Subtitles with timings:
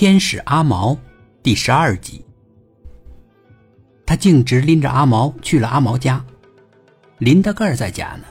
[0.00, 0.96] 天使阿毛
[1.42, 2.24] 第十二集。
[4.06, 6.24] 他径直拎着阿毛去了阿毛家，
[7.18, 8.24] 林大个在家呢，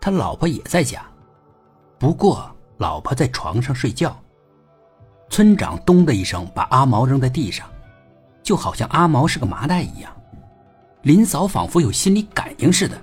[0.00, 1.04] 他老婆也在家，
[1.98, 4.16] 不过老婆在床上睡觉。
[5.28, 7.68] 村长咚的一声把阿毛扔在地上，
[8.40, 10.16] 就好像阿毛是个麻袋一样。
[11.02, 12.96] 林嫂仿佛有心理感应似的，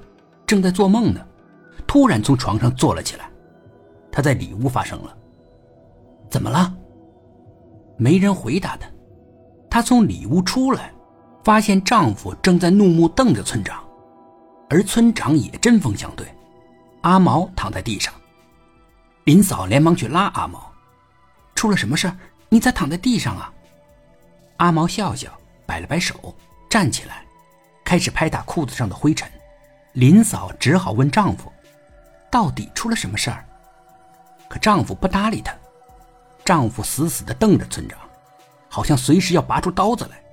[0.47, 1.19] 正在做梦呢，
[1.85, 3.29] 突然从床上坐了起来。
[4.09, 5.13] 她在里屋发生了，
[6.29, 6.73] 怎么了？
[7.97, 8.87] 没人回答她。
[9.69, 10.91] 她从里屋出来，
[11.43, 13.83] 发现丈夫正在怒目瞪着村长，
[14.69, 16.25] 而村长也针锋相对。
[17.01, 18.13] 阿毛躺在地上，
[19.25, 20.71] 林嫂连忙去拉阿毛。
[21.53, 22.11] 出了什么事
[22.49, 23.53] 你咋躺在地上啊？
[24.57, 25.29] 阿毛笑笑，
[25.65, 26.35] 摆了摆手，
[26.69, 27.23] 站起来，
[27.83, 29.29] 开始拍打裤子上的灰尘。
[29.93, 31.51] 林嫂只好问丈夫
[32.31, 33.45] ：“到底出了什么事儿？”
[34.49, 35.53] 可丈夫不搭理她。
[36.45, 37.99] 丈夫死死地瞪着村长，
[38.69, 40.23] 好像随时要拔出刀子来。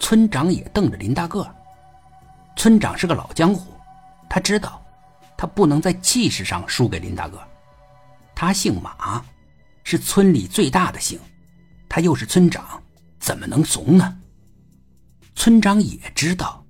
[0.00, 1.46] 村长也瞪着林大个。
[2.56, 3.72] 村长是个老江湖，
[4.28, 4.82] 他知道，
[5.36, 7.38] 他不能在气势上输给林大个。
[8.34, 9.22] 他姓马。
[9.84, 11.18] 是村里最大的姓，
[11.88, 12.82] 他又是村长，
[13.18, 14.18] 怎么能怂呢？
[15.34, 16.62] 村长也知道，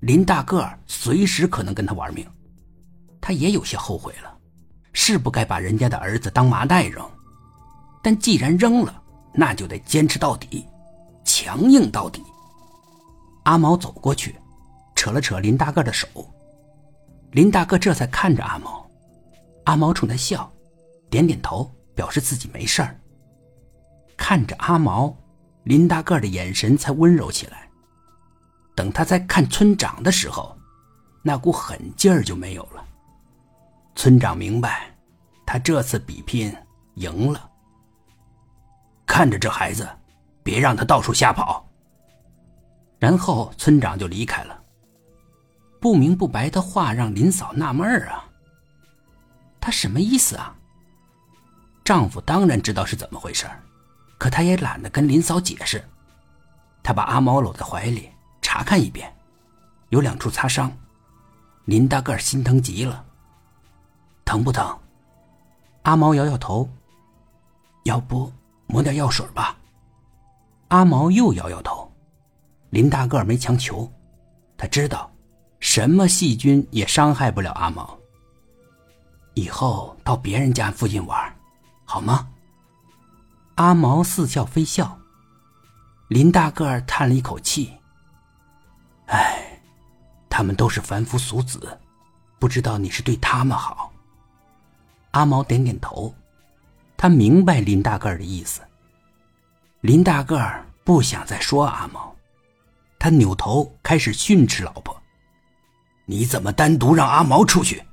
[0.00, 2.28] 林大个随时可能跟他玩命，
[3.20, 4.36] 他也有些后悔了，
[4.92, 7.08] 是不该把人家的儿子当麻袋扔，
[8.04, 10.64] 但既然扔了，那就得坚持到底，
[11.24, 12.22] 强硬到底。
[13.42, 14.36] 阿毛走过去，
[14.94, 16.06] 扯了扯林大个的手，
[17.32, 18.86] 林大个这才看着阿毛，
[19.64, 20.48] 阿毛冲他笑，
[21.10, 21.68] 点点头。
[21.94, 22.98] 表示自己没事儿。
[24.16, 25.16] 看着阿毛，
[25.62, 27.70] 林大个的眼神才温柔起来。
[28.74, 30.58] 等他在看村长的时候，
[31.22, 32.84] 那股狠劲儿就没有了。
[33.94, 34.92] 村长明白，
[35.46, 36.52] 他这次比拼
[36.96, 37.48] 赢了。
[39.06, 39.88] 看着这孩子，
[40.42, 41.66] 别让他到处瞎跑。
[42.98, 44.58] 然后村长就离开了。
[45.80, 48.24] 不明不白的话让林嫂纳闷儿啊，
[49.60, 50.56] 他什么意思啊？
[51.84, 53.46] 丈夫当然知道是怎么回事
[54.16, 55.84] 可他也懒得跟林嫂解释。
[56.82, 58.08] 他把阿毛搂在怀里
[58.40, 59.14] 查看一遍，
[59.90, 60.72] 有两处擦伤。
[61.66, 63.04] 林大个心疼极了。
[64.24, 64.78] 疼不疼？
[65.82, 66.66] 阿毛摇摇头。
[67.84, 68.32] 要不
[68.66, 69.56] 抹点药水吧？
[70.68, 71.90] 阿毛又摇摇头。
[72.70, 73.90] 林大个没强求，
[74.56, 75.10] 他知道，
[75.60, 77.96] 什么细菌也伤害不了阿毛。
[79.34, 81.36] 以后到别人家附近玩。
[81.84, 82.28] 好吗？
[83.56, 84.98] 阿毛似笑非笑。
[86.08, 87.78] 林大个叹了一口气
[89.06, 89.60] ：“哎，
[90.28, 91.78] 他们都是凡夫俗子，
[92.40, 93.92] 不知道你是对他们好。”
[95.12, 96.12] 阿毛点点头，
[97.04, 98.62] 他明白林大个儿的意思。
[99.82, 102.16] 林大个儿不想再说阿毛，
[102.98, 104.98] 他扭头开始训斥老婆
[106.08, 107.84] ：“你怎么单独让阿毛出去？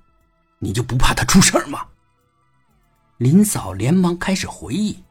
[0.60, 1.86] 你就不怕他出事吗？”
[3.20, 5.04] 林嫂连忙开始回忆：“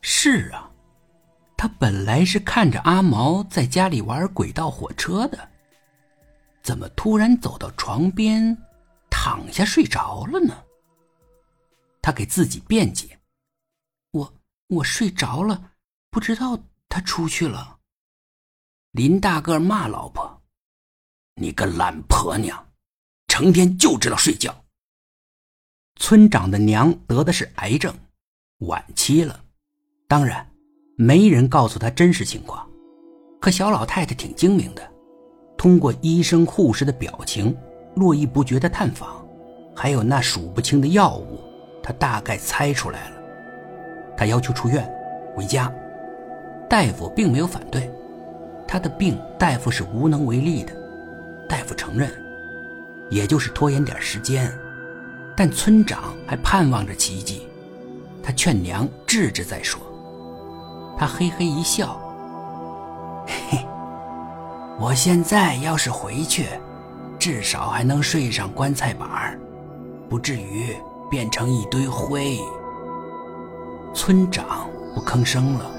[0.00, 0.70] 是啊，
[1.54, 5.50] 他本来是看着阿毛在家里玩轨道火车的，
[6.62, 8.56] 怎么突然走到床边，
[9.10, 10.56] 躺下睡着了呢？”
[12.02, 13.18] 他给自己辩解
[14.12, 14.34] ：“我
[14.66, 15.70] 我睡着了，
[16.10, 16.58] 不知道
[16.88, 17.78] 他出去了。”
[18.92, 20.42] 林大个骂老婆
[21.40, 22.72] ：“你个懒婆娘，
[23.28, 24.64] 成天就知道睡觉。”
[25.96, 27.94] 村长的娘得的是癌症，
[28.58, 29.44] 晚期了。
[30.08, 30.46] 当然，
[30.96, 32.68] 没人告诉他真实情况。
[33.40, 34.92] 可小老太太挺精明的，
[35.56, 37.56] 通过医生护士的表情、
[37.94, 39.26] 络绎不绝的探访，
[39.74, 41.40] 还有那数不清的药物，
[41.82, 43.16] 他大概猜出来了。
[44.16, 44.88] 他要求出院，
[45.34, 45.72] 回家。
[46.68, 47.90] 大夫并没有反对，
[48.66, 50.72] 他的病大夫是无能为力的。
[51.48, 52.10] 大夫承认，
[53.10, 54.50] 也就是拖延点时间。
[55.36, 57.48] 但村长还盼望着奇迹，
[58.22, 59.80] 他劝娘治治再说。
[60.98, 61.98] 他嘿嘿一笑
[63.26, 63.58] ：“嘿，
[64.78, 66.46] 我现在要是回去，
[67.18, 69.38] 至少还能睡上棺材板
[70.08, 70.76] 不至于
[71.12, 72.38] 变成一堆灰。”
[73.94, 75.70] 村长不吭声了。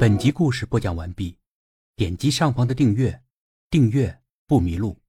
[0.00, 1.36] 本集故事播讲完毕，
[1.94, 3.20] 点击上方的订阅。
[3.70, 4.18] 订阅
[4.48, 5.03] 不迷路。